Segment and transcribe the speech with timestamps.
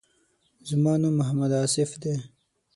[0.69, 2.13] زما نوم محمد آصف دی.